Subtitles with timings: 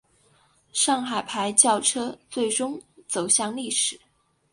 [0.73, 4.01] 上海牌轿车最终走向历史。